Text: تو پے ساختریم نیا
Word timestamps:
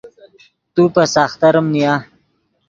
تو 0.73 0.81
پے 0.93 1.03
ساختریم 1.15 1.65
نیا 1.73 1.93